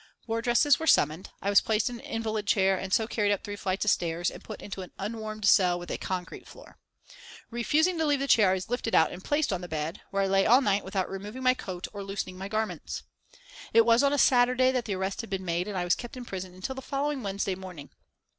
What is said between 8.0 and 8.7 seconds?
leave the chair I was